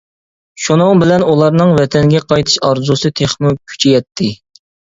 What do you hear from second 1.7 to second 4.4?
ۋەتەنگە قايتىش ئارزۇسى تېخىمۇ كۈچىيەتتى.